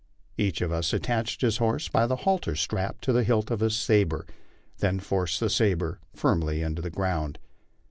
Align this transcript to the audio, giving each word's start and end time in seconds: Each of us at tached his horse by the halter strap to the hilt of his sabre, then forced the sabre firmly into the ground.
Each 0.35 0.61
of 0.61 0.71
us 0.71 0.95
at 0.95 1.03
tached 1.03 1.41
his 1.41 1.57
horse 1.57 1.87
by 1.87 2.07
the 2.07 2.15
halter 2.25 2.55
strap 2.55 3.01
to 3.01 3.13
the 3.13 3.23
hilt 3.23 3.51
of 3.51 3.59
his 3.59 3.75
sabre, 3.75 4.25
then 4.79 4.99
forced 4.99 5.39
the 5.39 5.47
sabre 5.47 5.99
firmly 6.15 6.63
into 6.63 6.81
the 6.81 6.89
ground. 6.89 7.37